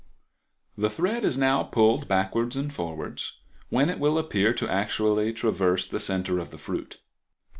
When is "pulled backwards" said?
1.61-2.55